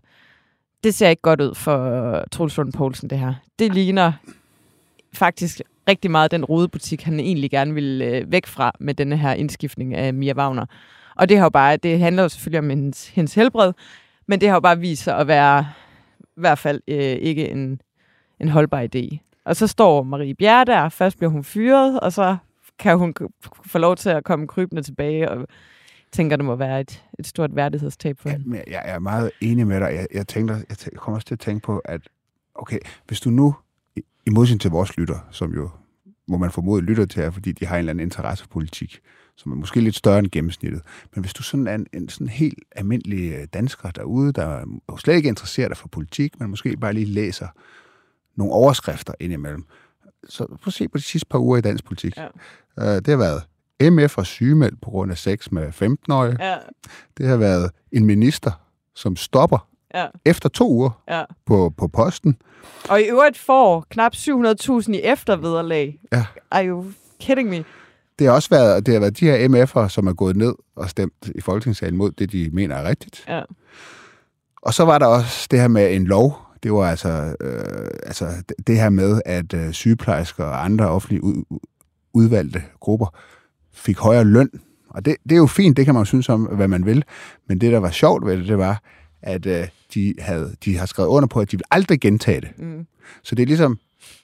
[0.84, 3.34] det ser ikke godt ud for Troels Lund Poulsen, det her.
[3.58, 4.12] Det ligner
[5.12, 9.32] faktisk rigtig meget den rodebutik, han egentlig gerne vil øh, væk fra med denne her
[9.32, 10.66] indskiftning af Mia Wagner.
[11.18, 13.72] Og det har jo bare, det handler jo selvfølgelig om hendes, hendes helbred,
[14.26, 15.66] men det har jo bare vist sig at være
[16.20, 17.80] i hvert fald øh, ikke en,
[18.40, 19.18] en holdbar idé.
[19.44, 22.36] Og så står Marie Bjerre der, først bliver hun fyret, og så
[22.78, 23.14] kan hun
[23.66, 25.46] få lov til at komme krybende tilbage, og
[26.12, 28.62] tænker, det må være et, et stort værdighedstab for Ja, hende.
[28.66, 29.86] jeg, er meget enig med dig.
[29.94, 32.00] Jeg, jeg, tænker, jeg, kommer også til at tænke på, at
[32.54, 33.54] okay, hvis du nu,
[33.96, 35.70] i, i modsætning til vores lytter, som jo,
[36.28, 39.00] må man formode, lytter til jer, fordi de har en eller anden interesse for politik,
[39.38, 40.82] som er måske lidt større end gennemsnittet.
[41.14, 44.64] Men hvis du sådan er en, en sådan helt almindelig øh, dansker derude, der
[44.98, 47.46] slet ikke interesserer dig for politik, men måske bare lige læser
[48.36, 49.64] nogle overskrifter indimellem,
[50.28, 52.16] så prøv at se på de sidste par uger i dansk politik.
[52.16, 52.26] Ja.
[52.78, 53.42] Øh, det har været
[53.92, 56.36] MF og sygemeldt på grund af sex med 15-årige.
[56.40, 56.56] Ja,
[57.18, 58.50] Det har været en minister,
[58.94, 61.24] som stopper ja, efter to uger ja.
[61.46, 62.36] på, på posten.
[62.88, 65.98] Og i øvrigt får knap 700.000 i eftervederlag.
[66.12, 66.26] Ja.
[66.50, 66.84] Are you
[67.20, 67.64] kidding me?
[68.18, 70.90] Det har også været, det har været de her MF'er, som er gået ned og
[70.90, 73.24] stemt i Folketingssalen mod det, de mener er rigtigt.
[73.28, 73.42] Ja.
[74.62, 76.38] Og så var der også det her med en lov.
[76.62, 77.60] Det var altså, øh,
[78.02, 78.28] altså
[78.66, 81.60] det- her med, at øh, sygeplejersker og andre offentlige ud,
[82.14, 83.06] udvalgte grupper
[83.74, 84.50] fik højere løn.
[84.90, 87.04] Og det, det er jo fint, det kan man jo synes om, hvad man vil.
[87.48, 88.82] Men det, der var sjovt ved det, det var,
[89.22, 92.58] at øh, de, havde, de har skrevet under på, at de vil aldrig gentage det.
[92.58, 92.86] Mm.
[93.22, 93.78] Så det er ligesom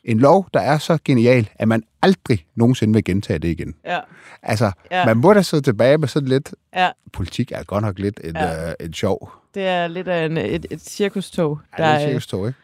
[0.04, 3.74] en lov, der er så genial, at man aldrig nogensinde vil gentage det igen.
[3.84, 3.98] Ja,
[4.42, 4.98] Altså, Ja.
[5.00, 5.06] ja.
[5.06, 6.54] man må da sidde tilbage med sådan lidt...
[6.76, 6.90] ja.
[7.12, 8.44] Politik er godt nok lidt en, Ja.
[8.44, 8.68] ja.
[8.68, 9.32] øh, en sjov.
[9.54, 11.58] Det er lidt af en, et, et cirkustog.
[11.78, 12.58] Ja, det er der, et cirkustog, ikke?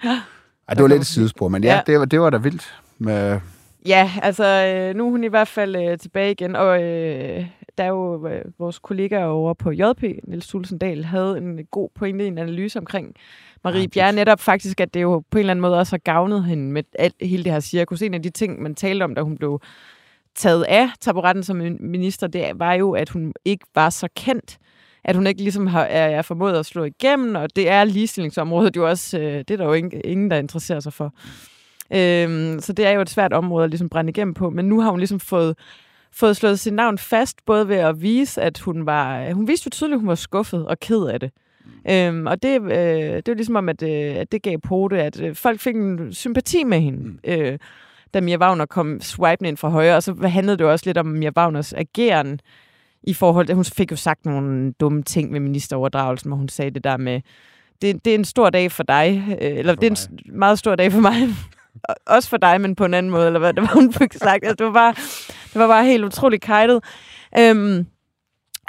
[0.69, 1.77] Ej, det var lidt et sidespor, men ja, Ja.
[1.77, 1.83] ja.
[1.87, 2.75] Det, var, det var da vildt.
[2.99, 3.41] Med,
[3.87, 7.47] Ja, altså øh, nu er hun i hvert fald øh, tilbage igen, og øh,
[7.79, 12.25] der er jo øh, vores kollega over på JP, Niels Tulsendal, havde en god pointe
[12.25, 13.15] i en analyse omkring
[13.65, 15.99] Marie Ja, Bjerre, netop faktisk, at det jo på en eller anden måde også har
[15.99, 18.03] gavnet hende med alt, hele det her cirkus.
[18.03, 19.61] En af de ting, man talte om, da hun blev
[20.35, 24.59] taget af taburetten som min- minister, det var jo, at hun ikke var så kendt,
[25.05, 28.77] at hun ikke ligesom har, er, er formået at slå igennem, og det er ligestillingsområdet
[28.77, 31.15] jo også, øh, det er der jo ingen, ingen, der interesserer sig for.
[31.95, 34.81] Øhm, så det er jo et svært område at ligesom brænde igennem på, men nu
[34.81, 35.59] har hun ligesom fået,
[36.13, 39.71] fået slået sit navn fast, både ved at vise, at hun var, hun viste jo
[39.71, 41.31] tydeligt, at hun var skuffet og ked af det.
[41.91, 45.21] Øhm, og det, øh, det var ligesom om, at, øh, at det gav det, at
[45.21, 47.19] øh, folk fik en sympati med hende, mm.
[47.25, 47.59] øh,
[48.15, 50.99] da Mia Wagner kom swipende ind fra højre, og så handlede det jo også lidt
[50.99, 52.41] om Mia Wagners ageren
[53.03, 56.71] i forhold til, hun fik jo sagt nogle dumme ting med ministeroverdragelsen, hvor hun sagde
[56.71, 57.21] det der med,
[57.83, 60.59] det, det er en stor dag for dig, øh, eller For det er en meget
[60.59, 61.15] stor dag for mig,
[62.07, 64.45] også for dig, men på en anden måde, eller hvad det var, hun fik sagt.
[64.45, 64.95] Altså, det, var bare,
[65.53, 66.85] det var bare helt utroligt kajtet.
[67.39, 67.87] Øhm,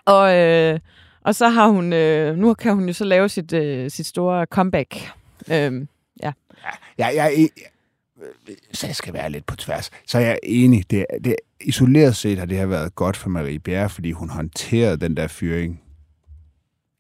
[0.06, 0.80] og, øh,
[1.22, 4.46] og så har hun, øh, nu kan hun jo så lave sit, øh, sit store
[4.46, 5.12] comeback.
[5.52, 5.88] Øhm,
[6.24, 6.32] ja,
[6.98, 7.68] jeg, er e-
[8.74, 9.92] så jeg skal være lidt på tværs.
[10.08, 10.92] Så er jeg enig.
[10.92, 14.98] Det, det, isoleret set har det her været godt for Marie Bjerre, fordi hun håndterede
[14.98, 15.82] den der fyring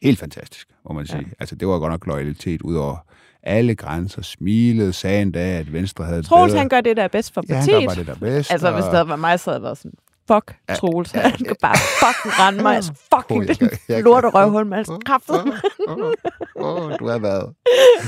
[0.02, 1.18] helt fantastisk, må man sige.
[1.18, 1.24] Ja.
[1.28, 1.34] Ja.
[1.40, 3.06] Altså, det var godt nok loyalitet ud over
[3.43, 6.60] alle grænser, smilede, sagde endda, at Venstre havde det Troels, bedre.
[6.60, 7.80] han gør det, der er bedst for Ja, han partiet.
[7.82, 8.51] gør bare det, der er bedst.
[8.51, 9.91] Altså, hvis og- det havde været mig, så havde jeg været sådan,
[10.32, 11.13] fuck Ja, Troels.
[11.13, 12.75] ja, Han kan bare fucking rende mig.
[12.75, 15.36] Altså, fucking jeg jeg kan- lorte røvhul med altså kraftet.
[15.88, 15.97] Åh,
[16.65, 17.45] åh, du har været...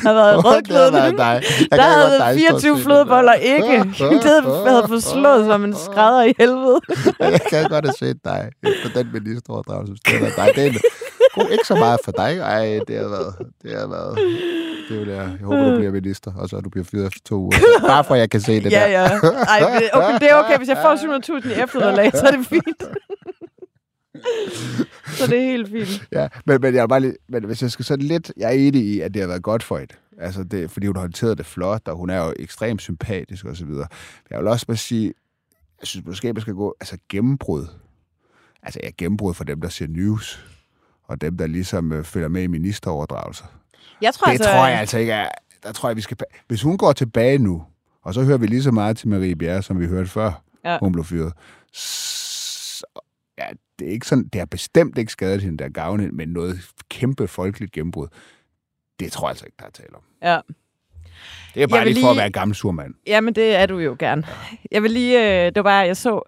[0.03, 0.93] har været Åh, det har rødklædet.
[0.93, 1.43] været dig.
[1.71, 2.83] Jeg Der havde dig, 24 Storsten.
[2.85, 3.77] flødeboller ikke.
[4.23, 6.79] Det havde fået slået som en skrædder i helvede.
[7.33, 10.49] Jeg kan godt have set dig efter den ministeroverdragelse, som stiller dig.
[10.55, 10.75] Det er en
[11.33, 12.37] god, ikke så meget for dig.
[12.37, 13.35] Ej, det har været...
[13.63, 14.17] Det har været
[14.89, 17.35] det vil jeg, jeg håber, du bliver minister, og så du bliver fyret efter to
[17.35, 17.51] uger.
[17.57, 18.87] Så Bare for, at jeg kan se det Ja, der.
[18.87, 19.03] ja.
[19.03, 20.57] Ej, men okay, det er okay.
[20.57, 22.83] Hvis jeg får 700.000 i eftervederlag, så er det fint.
[25.17, 26.07] så det er helt fint.
[26.11, 28.31] Ja, men, men, jeg er bare lige, men hvis jeg skal sådan lidt...
[28.37, 29.99] Jeg er enig i, at det har været godt for et.
[30.17, 33.55] Altså, det, fordi hun har håndteret det flot, og hun er jo ekstremt sympatisk og
[33.57, 33.87] så videre.
[33.89, 35.13] Men jeg vil også bare sige,
[35.81, 36.75] jeg synes måske, man skal gå...
[36.81, 37.65] Altså, gennembrud.
[38.63, 40.45] Altså, jeg er gennembrud for dem, der ser news,
[41.07, 43.45] og dem, der ligesom øh, følger med i ministeroverdragelser.
[44.01, 44.49] Jeg tror Det altså...
[44.49, 45.29] tror jeg altså ikke er...
[45.63, 46.17] Der tror jeg, vi skal...
[46.47, 47.63] Hvis hun går tilbage nu,
[48.03, 50.31] og så hører vi lige så meget til Marie Bjerre, som vi hørte før,
[50.65, 50.77] Ja.
[50.79, 51.33] hun blev fyret.
[51.73, 52.85] Så,
[53.37, 53.45] ja,
[53.79, 54.27] det er ikke sådan...
[54.27, 58.07] Det har bestemt ikke skadet hende, der gavnet hende, men noget kæmpe folkeligt gennembrud.
[58.99, 60.01] Det tror jeg altså ikke, der er tale om.
[60.21, 60.39] Ja.
[61.53, 62.93] Det er bare vil lige for at lige- være gammel surmand.
[63.07, 64.23] Jamen, det er du jo gerne.
[64.71, 65.19] Jeg vil lige...
[65.39, 66.21] Øh, det var bare, jeg så,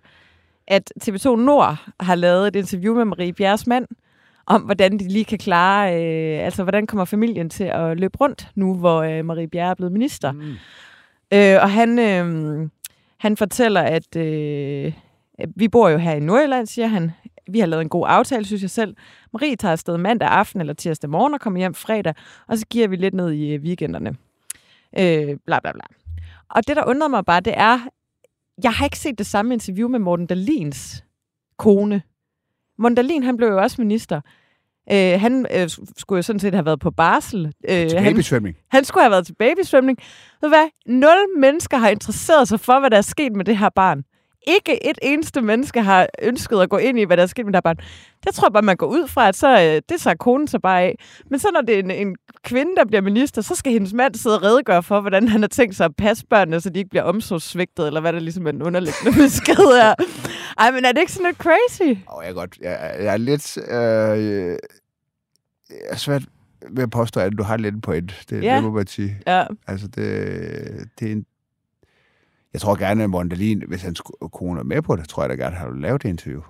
[0.67, 3.87] at TV2 Nord har lavet et interview med Marie Bjerres mand,
[4.47, 5.93] om hvordan de lige kan klare...
[5.93, 9.75] Øh, altså, hvordan kommer familien til at løbe rundt nu, hvor øh, Marie Bjerre er
[9.75, 10.31] blevet minister.
[10.31, 10.53] Mm.
[11.33, 12.69] Øh, og han, øh,
[13.17, 14.93] han fortæller, at øh,
[15.55, 17.11] vi bor jo her i Nordjylland, siger han.
[17.49, 18.95] Vi har lavet en god aftale, synes jeg selv.
[19.33, 22.13] Marie tager afsted mandag aften eller tirsdag morgen og kommer hjem fredag,
[22.47, 24.15] og så giver vi lidt ned i øh, weekenderne.
[24.99, 25.83] Øh, bla bla bla.
[26.49, 27.79] Og det, der undrer mig bare, det er,
[28.63, 31.03] jeg har ikke set det samme interview med Morten Dalins
[31.57, 32.01] kone.
[32.77, 34.21] Morten Dalin, han blev jo også minister.
[34.91, 37.53] Øh, han øh, skulle jo sådan set have været på barsel.
[37.69, 38.55] Øh, Til han, babysvømning.
[38.71, 39.97] han skulle have været til babysvømning.
[40.41, 40.67] Ved hvad?
[40.85, 44.03] Nul mennesker har interesseret sig for, hvad der er sket med det her barn.
[44.47, 47.53] Ikke et eneste menneske har ønsket at gå ind i, hvad der er sket med
[47.53, 47.77] det her barn.
[48.27, 50.61] Det tror jeg bare, man går ud fra, at så, øh, det tager konen sig
[50.61, 50.95] bare af.
[51.29, 54.15] Men så når det er en, en kvinde, der bliver minister, så skal hendes mand
[54.15, 56.89] sidde og redegøre for, hvordan han har tænkt sig at passe børnene, så de ikke
[56.89, 59.95] bliver omsorgssvigtet, eller hvad der ligesom er en underliggende besked er.
[60.57, 61.99] Ej, men er det ikke sådan lidt crazy?
[62.07, 62.57] Og jeg er godt...
[62.61, 63.57] Jeg, jeg er lidt...
[63.57, 64.57] Øh,
[65.69, 66.23] jeg er svært
[66.71, 68.13] ved at påstå, at du har lidt en point.
[68.29, 68.55] Det, Ja.
[68.55, 69.17] det må man sige.
[69.27, 71.25] Ja, Altså, det, det er en...
[72.55, 75.23] Jeg tror gerne, at Morten Dahlin, hvis hans ko- kone er med på det, tror
[75.23, 76.41] jeg da gerne, har lavet det interview.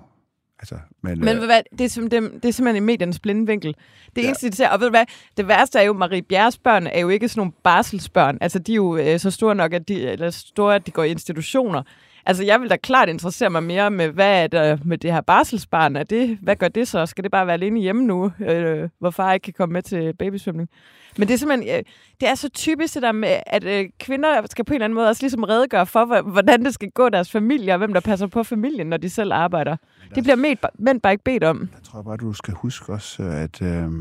[0.59, 3.75] Altså, men, Men øh, hvad, det, er simpelthen, det er simpelthen i mediernes blinde vinkel.
[4.15, 4.27] Det Ja.
[4.27, 5.05] eneste, de ser, og ved du hvad,
[5.37, 8.37] det værste er jo, Marie Bjerres børn er jo ikke sådan nogle barselsbørn.
[8.41, 11.03] Altså, de er jo øh, så store nok, at de, eller store, at de går
[11.03, 11.83] i institutioner.
[12.27, 15.21] Altså, jeg vil da klart interessere mig mere med, hvad er der med det her
[15.21, 15.95] barselsbarn?
[15.95, 17.05] Er det, hvad gør det så?
[17.05, 20.13] Skal det bare være alene hjemme nu, øh, hvor far ikke kan komme med til
[20.19, 20.69] babysvømning?
[21.17, 21.83] Men det er simpelthen, øh,
[22.19, 24.95] det er så typisk det der med, at øh, kvinder skal på en eller anden
[24.95, 27.99] måde også ligesom redegøre for, hvor- hvordan det skal gå deres familie, og hvem der
[27.99, 29.75] passer på familien, når de selv arbejder.
[30.15, 31.69] Det bliver mænd, mænd bare ikke bedt om.
[31.73, 33.91] jeg tror bare, du skal huske også, at øh,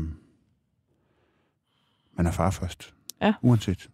[2.17, 2.93] man er far først.
[3.21, 3.33] Ja.
[3.41, 3.87] Uanset.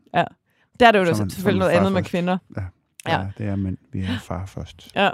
[0.80, 2.10] Der er det jo selvfølgelig noget andet med først.
[2.12, 2.38] kvinder.
[2.58, 2.62] Ja.
[3.08, 3.20] Ja.
[3.20, 3.28] ja.
[3.38, 3.78] det er mænd.
[3.92, 4.92] Vi er far først.
[4.96, 5.10] Ja.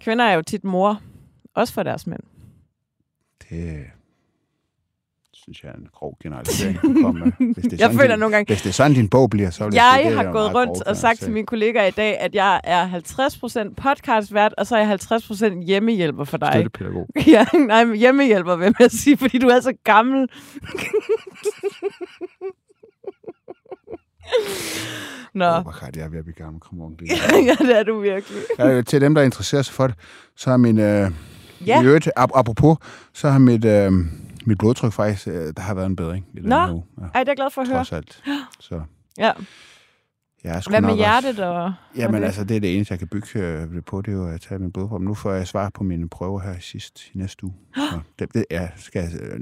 [0.00, 1.00] Kvinder er jo tit mor,
[1.54, 2.20] også for deres mænd.
[3.50, 3.84] Det
[5.44, 6.76] synes jeg er en grov generalisering.
[6.76, 7.54] at komme med.
[7.54, 9.50] Hvis det er Jeg føler din, nogle gange, Hvis det er sådan, din bog bliver,
[9.50, 11.86] så vil jeg, sige, jeg er har gået rundt grov og sagt til mine kollegaer
[11.86, 12.88] i dag, at jeg er
[13.68, 14.98] 50% podcastvært, og så er jeg
[15.62, 16.50] 50% hjemmehjælper for dig.
[16.52, 17.08] Støttepædagog.
[17.26, 20.28] Ja, nej, hjemmehjælper vil jeg sige, fordi du er så gammel.
[25.34, 26.60] Nå, Åh, hvor jeg er ved at blive gammel.
[26.60, 27.08] Kom on, det
[27.48, 28.38] ja, det er du virkelig.
[28.58, 29.96] Ja, til dem, der interesserer sig for det,
[30.36, 30.78] så har min...
[30.78, 31.10] Øh,
[31.66, 31.82] Ja.
[31.82, 32.76] I øvrigt, ap- apropos,
[33.12, 33.92] så har mit, øh,
[34.46, 35.28] mit blodtryk faktisk...
[35.28, 36.56] Øh, der har været en bedring i Nå.
[36.56, 37.76] Ja, Ej, det er jeg glad for at høre.
[37.78, 38.22] trods alt.
[38.60, 38.80] Så
[39.18, 39.32] Ja.
[40.44, 41.72] jeg er Hvad med hjertet og...
[41.96, 42.26] jamen, det?
[42.26, 44.40] altså, det er det eneste, jeg kan bygge øh, det på, det er jo at
[44.40, 45.00] tage min blodprøve.
[45.04, 47.54] Nu får jeg svar på mine prøver her i sidst, i næste uge.
[47.90, 49.40] Så det, det ja, skal jeg øh,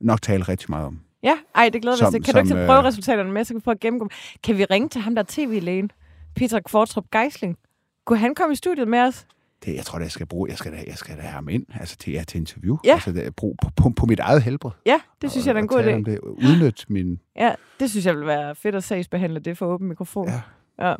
[0.00, 1.00] nok tale rigtig meget om.
[1.22, 2.22] Ja, ej, det glæder vi os Som- til.
[2.24, 4.08] Kan du ikke som, tage øh, prøveresultaterne med, så kan vi prøve at gennemgå?
[4.42, 5.90] Kan vi ringe til ham, der er tv-lægen?
[6.36, 7.58] Peter Kvartrup Geisling.
[8.04, 9.26] Kunne han komme i studiet med os?
[9.64, 11.48] Det, jeg tror, det jeg skal bruge, jeg skal da, jeg skal da have ham
[11.48, 12.76] ind, altså til, ja, til interview.
[12.84, 12.92] Ja.
[12.92, 14.70] Altså, det, brug på, på, på, mit eget helbred.
[14.86, 16.10] Ja, det synes jeg er en Og god idé.
[16.10, 16.18] Det.
[16.20, 17.20] Udnyt min...
[17.36, 20.28] Ja, det synes jeg vil være fedt at sagsbehandle det for åben mikrofon.
[20.28, 20.40] Ja.
[20.88, 20.94] ja.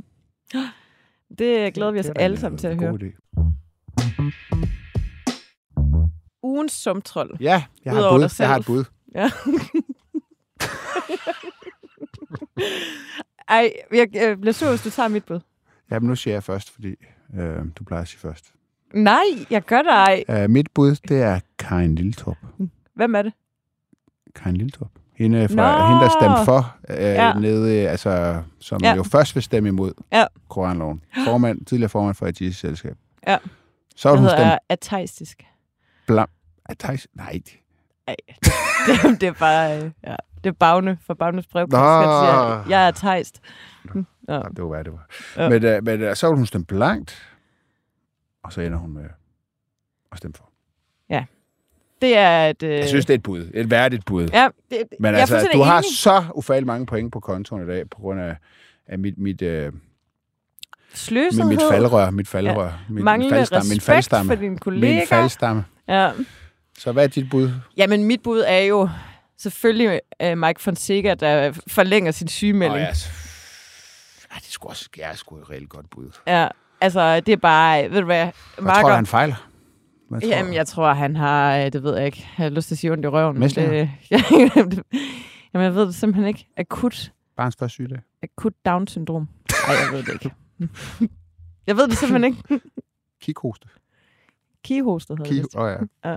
[1.38, 2.98] Det glæder vi os det er da alle en, sammen til øh, at høre.
[3.02, 3.40] idé.
[6.42, 7.30] Ugens sumtrold.
[7.40, 8.28] Ja, jeg har, bud.
[8.38, 8.84] jeg har et bud.
[9.14, 9.30] Ja.
[13.48, 15.40] Ej, jeg øh, bliver sur, hvis du tager mit bud.
[15.90, 16.94] Ja, men nu siger jeg først, fordi
[17.38, 18.44] øh, du plejer at sige først.
[18.94, 19.90] Nej, jeg gør det
[20.28, 20.44] ej.
[20.44, 22.36] Uh, mit bud, det er Karin Lilletorp.
[22.94, 23.32] Hvem er det?
[24.34, 24.90] Karin Lilletorp.
[25.16, 25.86] Hende, fra, Nå!
[25.86, 27.32] hende der stemte for, øh, Ja.
[27.34, 28.94] nede, øh, altså, som Ja.
[28.94, 30.24] jo først vil stemme imod Ja.
[30.48, 31.02] koranloven.
[31.24, 32.96] Formand, tidligere formand for et selskab.
[33.26, 33.38] Ja.
[33.96, 35.42] Så hun hedder ateistisk.
[36.06, 36.28] blam.
[36.64, 37.08] Atheis?
[37.14, 37.40] Nej.
[38.86, 39.76] Det, det er bare...
[39.84, 41.66] øh, Ja, det er Bagne for Bagnes brev.
[41.70, 41.76] Nå.
[41.78, 43.40] Siger, jeg er teist.
[43.94, 44.02] Nå.
[44.28, 44.34] Ja.
[44.56, 45.06] Det var, hvad det var.
[45.36, 45.42] Ja.
[45.42, 45.48] Ja.
[45.48, 47.32] Men, øh, men øh, så vil hun stemme blankt,
[48.44, 49.04] og så ender hun med
[50.12, 50.46] at stemme for.
[52.02, 52.62] Det er et...
[52.62, 53.50] Øh, Jeg synes, det er et bud.
[53.54, 54.28] Et værdigt bud.
[54.32, 55.96] Ja, det, Men jeg altså, du har enig.
[55.98, 58.36] så ufærdigt mange point på kontoen i dag, på grund af,
[58.86, 59.82] af mit, mit, øh, mit,
[60.94, 61.48] Sløsethed.
[61.50, 62.72] mit faldrør, mit faldrør, ja.
[62.88, 64.94] mit, Manglende min faldstamme, min respekt faldstamme, for dine kollegaer.
[65.00, 65.64] min faldstamme.
[65.88, 66.10] Ja.
[66.80, 67.50] Så hvad er dit bud?
[67.76, 68.88] Jamen, mit bud er jo
[69.38, 72.74] selvfølgelig uh, Mike Fonseca, der forlænger sin sygemelding.
[72.74, 72.86] Åh, ja.
[72.86, 72.92] ja.
[74.30, 76.10] Ej, det sgu også er sgu et reelt godt bud.
[76.26, 76.48] ja.
[76.82, 77.90] Altså, det er bare...
[77.90, 78.28] Ved du hvad?
[78.60, 79.48] Marker, tror du, han fejler?
[80.08, 81.56] Hvad tror Jamen, jeg tror, han har...
[81.56, 82.28] øh, Det ved jeg ikke.
[82.38, 83.34] Jeg har lyst til at sige ondt i røven.
[83.34, 83.70] men Mæslinger?
[83.72, 84.22] Det, ja,
[85.54, 86.46] jamen, jeg ved det simpelthen ikke.
[86.56, 87.98] Akut, Barns første sygedag.
[88.22, 89.28] akut Down-syndrom.
[89.68, 90.30] Nej, jeg ved det ikke.
[91.66, 92.60] jeg ved det simpelthen ikke.
[93.22, 93.68] Kikhoste.
[94.64, 95.54] Kihostet hedder Ki det.
[95.56, 96.10] Åh oh, ja.
[96.10, 96.16] Ja.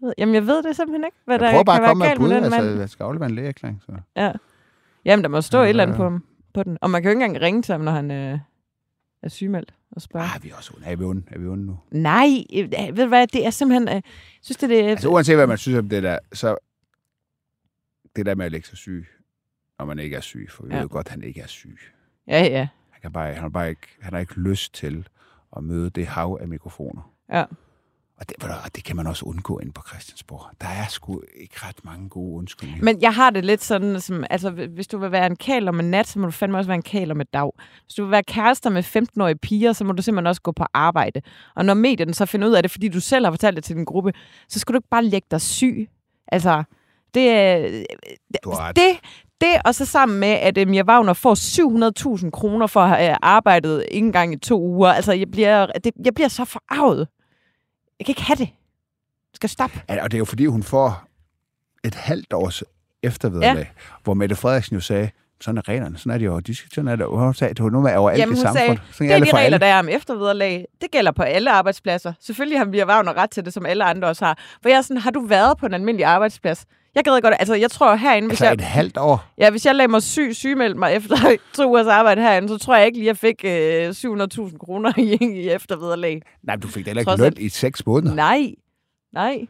[0.00, 2.20] Ved- Jamen, jeg ved det simpelthen ikke, hvad Jeg der bare kan være med galt
[2.20, 2.34] med bud.
[2.34, 2.78] den Altså, mand.
[2.80, 3.82] jeg skal aflevere en lægeerklæring.
[3.86, 3.92] Så.
[4.16, 4.32] Ja.
[5.04, 6.24] Jamen, der må stå Ja, et eller andet på ham.
[6.54, 6.78] på den.
[6.80, 8.38] Og man kan jo ikke engang ringe til ham, når han øh,
[9.22, 10.24] er sygemeldt og spørge.
[10.24, 10.86] Ah, er vi også onde?
[10.86, 11.22] Er vi onde?
[11.30, 11.78] Er vi onde nu?
[11.90, 13.96] Nej, øh, ved du hvad, det er simpelthen...
[13.96, 14.02] Øh,
[14.42, 16.56] synes det, det Altså uanset hvad man synes om det der, så
[18.16, 19.06] det der med at lægge sig syg,
[19.78, 20.74] når man ikke er syg, for vi ja.
[20.76, 21.78] ved jo godt, at han ikke er syg.
[22.28, 22.68] Ja, ja.
[22.90, 25.08] Han, kan bare, han, har bare ikke, han har ikke lyst til
[25.56, 27.11] at møde det hav af mikrofoner.
[27.32, 27.44] Ja.
[28.22, 30.46] Og det, hvad, det kan man også undgå inde på Christiansborg.
[30.60, 32.84] Der er sgu ikke ret mange gode undskyldninger.
[32.84, 35.80] Men jeg har det lidt sådan, som, altså hvis du vil være en kæl om
[35.80, 37.50] en nat, så må du fandme også være en kæl om et dag.
[37.84, 40.64] Hvis du vil være kærester med 15-årige piger, så må du simpelthen også gå på
[40.74, 41.22] arbejde.
[41.56, 43.76] Og når medierne så finder ud af det, fordi du selv har fortalt det til
[43.76, 44.12] din gruppe,
[44.48, 45.88] så skal du ikke bare lægge dig syg.
[46.28, 46.64] Altså,
[47.14, 47.84] det er...
[48.46, 48.76] Ret.
[48.76, 49.00] Det,
[49.40, 51.34] det og så sammen med, at øh, Mia Wagner får
[52.24, 54.88] 700.000 kroner for at have øh, arbejdet ikke engang i to uger.
[54.88, 57.08] Altså, jeg bliver, det, jeg bliver så forarvet.
[58.02, 58.48] Jeg kan ikke have det.
[59.32, 59.80] Jeg skal stoppe.
[59.88, 61.04] Ja, og det er jo fordi, hun får
[61.84, 62.62] et halvt års
[63.02, 63.82] eftervederlag, ja.
[64.04, 65.10] hvor Mette Frederiksen jo sagde,
[65.40, 67.64] sådan er reglerne, sådan er det jo, de skal, sådan er det, hun sagde, det
[67.64, 68.82] var noget med overalt Jamen, i sagde, samfundet.
[68.92, 69.58] Sådan Det er de regler, alle.
[69.58, 70.66] der er om eftervederlag.
[70.80, 72.12] Det gælder på alle arbejdspladser.
[72.20, 74.38] Selvfølgelig har Mia Wagner ret til det, som alle andre også har.
[74.62, 76.66] For jeg er sådan, har du været på en almindelig arbejdsplads?
[76.94, 79.24] Jeg gad godt, altså jeg tror herinde, hvis Altså jeg, et halvt år.
[79.38, 81.16] ja, hvis jeg lagde mig syg, sygemeldt mig efter
[81.56, 85.18] to ugers arbejde herinde, så tror jeg ikke lige, jeg fik øh, 700.000 kroner i,
[85.20, 86.22] i eftervederlag.
[86.42, 88.14] Nej, du fik da heller ikke løn i seks måneder.
[88.14, 88.54] Nej,
[89.12, 89.46] nej.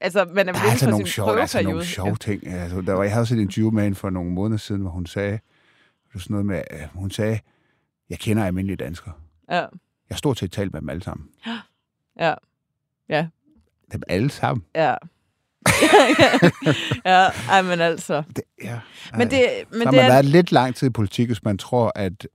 [0.00, 2.46] Altså, man er Der er altså for nogle sjove, altså nogle sjove ting.
[2.46, 4.90] Altså, der var, jeg havde også et interview med hende for nogle måneder siden, hvor
[4.90, 5.38] hun sagde,
[6.12, 7.38] det sådan noget med, øh, hun sagde,
[8.10, 9.14] jeg kender almindelige danskere.
[9.50, 9.68] Ja, Jeg
[10.10, 11.28] har stort set talt med dem alle sammen.
[12.20, 12.34] ja,
[13.08, 13.26] ja,
[13.92, 14.64] Dem alle sammen.
[14.74, 14.94] ja.
[17.04, 18.22] Ja, ej, men altså.
[18.36, 18.80] Det, ja.
[19.16, 21.44] Men det, men så har det man er, været lidt lang tid i politik, hvis
[21.44, 22.26] man tror, at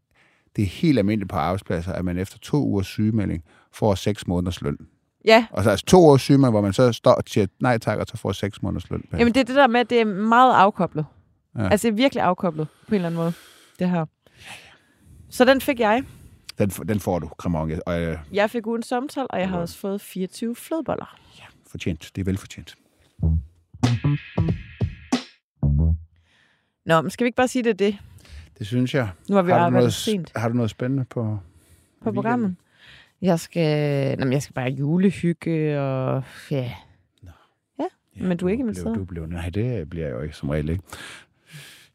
[0.55, 4.61] det er helt almindeligt på arbejdspladser, at man efter to ugers sygemelding får seks måneders
[4.61, 4.77] løn.
[5.25, 7.97] ja, Og så altså to ugers sygemelding, hvor man så står og siger nej tak,
[7.99, 9.03] og så får seks måneders løn.
[9.13, 11.05] Jamen, det er det der med, at det er meget afkoblet.
[11.55, 11.63] Ja.
[11.63, 11.69] Ja.
[11.69, 13.33] Altså, det er virkelig afkoblet på en eller anden måde,
[13.79, 14.05] det her.
[15.29, 16.03] Så den fik jeg.
[16.57, 17.71] Den, den får du, Kramon.
[17.85, 21.15] Og øh, Jeg fik ugens samtal, og jeg har også fået 24 flødeboller.
[21.71, 22.11] fortjent.
[22.15, 22.75] Det er velfortjent.
[26.85, 27.97] Nå, men skal vi ikke bare sige, det det
[28.59, 29.09] Det synes jeg.
[29.29, 30.31] Nu har vi har, du noget, sent.
[30.35, 31.39] har du noget spændende på,
[32.03, 32.55] på programmet?
[33.21, 36.71] Jeg skal, jamen, jeg skal bare julehygge, og ja.
[37.79, 38.95] Ja, Men du er ikke inviteret?
[38.95, 40.83] Du blev, nej, det bliver jeg jo ikke som regel ikke.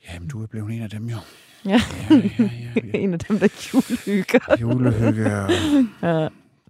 [0.09, 1.16] Jamen, du er blevet en af dem jo.
[1.64, 1.80] Ja.
[2.11, 2.50] Ja, ja, ja,
[2.85, 2.98] ja.
[2.98, 4.57] en af dem, der julehygger.
[4.61, 5.50] Julehygge og
[6.22, 6.28] Ja,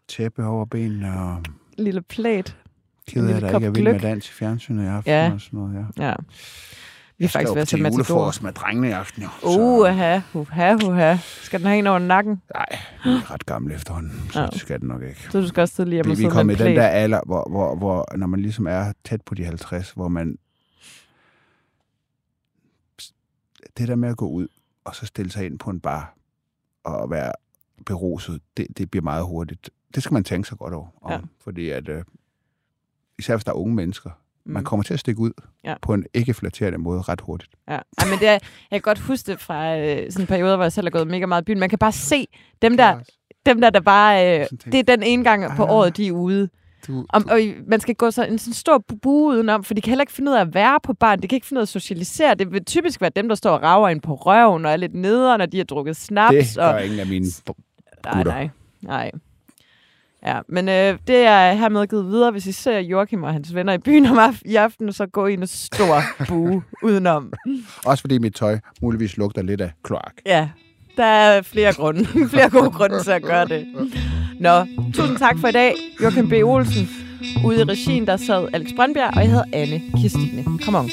[0.08, 1.42] tæppe over benene og
[1.78, 2.56] lille plæt.
[3.08, 5.32] Ked af, at der ikke er vild med dans i fjernsynet i aften Ja.
[5.32, 5.86] og sådan noget.
[5.98, 6.06] Ja.
[6.08, 6.14] Ja.
[7.18, 7.96] Vi er faktisk ved at til tage Matador.
[7.96, 9.28] julefrokost med drengene i aften, jo.
[9.42, 11.16] Uha, uha, uha.
[11.42, 12.42] Skal den have en over nakken?
[12.54, 12.66] Nej,
[13.04, 14.46] vi er ret gamle efterhånden, så Ja.
[14.46, 15.22] det skal det nok ikke.
[15.30, 16.76] Så du skal også tidligere hjem Vi, og vi sidde med i en den plæt.
[16.76, 20.38] der alder, hvor, hvor, hvor, når man ligesom er tæt på de 50, hvor man...
[23.78, 24.48] Det der med at gå ud,
[24.84, 26.14] og så stille sig ind på en bar,
[26.84, 27.32] og være
[27.86, 29.70] beruset, det, det bliver meget hurtigt.
[29.94, 30.86] Det skal man tænke sig godt over.
[31.02, 31.18] Om, Ja.
[31.40, 32.04] Fordi at, øh,
[33.18, 34.10] især hvis der er unge mennesker,
[34.46, 34.52] mm.
[34.52, 34.64] man Mm.
[34.64, 35.30] kommer til at stikke ud
[35.64, 35.74] Ja.
[35.82, 37.52] på en ikke flatterende måde ret hurtigt.
[37.68, 40.56] Ja, Ej, men det er, jeg kan godt huske det fra øh, sådan en periode,
[40.56, 41.58] hvor jeg selv har gået mega meget i byen.
[41.60, 42.26] Man kan bare se
[42.62, 42.98] dem der,
[43.46, 44.40] dem der, der bare...
[44.40, 45.70] Øh, det er den ene gang på Ah.
[45.70, 46.48] året, de er ude.
[46.86, 49.90] Du, Om, og man skal gå så en sådan stor bue udenom, for de kan
[49.90, 51.22] heller ikke finde ud af at være på barn.
[51.22, 52.34] De kan ikke finde ud af at socialisere.
[52.34, 54.94] Det vil typisk være dem, der står og rager ind på røven og er lidt
[54.94, 56.34] nederen, når de har drukket snaps.
[56.48, 57.26] det gør og, ingen af mine...
[58.04, 58.32] nej, gutter.
[58.32, 58.48] nej,
[58.82, 59.10] nej.
[60.26, 62.30] Ja, men øh, det er hermed givet videre.
[62.30, 65.26] Hvis I ser Joachim og hans venner i byen om af- i aften, så gå
[65.26, 67.32] i en stor bue udenom.
[67.86, 70.12] Også fordi mit tøj muligvis lugter lidt af kloak.
[70.26, 70.48] Ja,
[70.96, 72.04] der er flere grunde.
[72.32, 73.66] flere gode grunde til at gøre det.
[74.40, 76.32] Nå, tusind tak for i dag, Joachim B.
[76.32, 76.88] Olsen.
[77.44, 80.44] Ude i regien, der sad Alex Brøndbjerg, og jeg hedder Anne Kirstine.
[80.64, 80.90] Kom on.